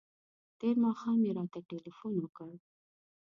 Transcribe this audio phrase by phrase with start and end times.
[0.59, 2.49] تېر ماښام یې راته تلیفون وکړ.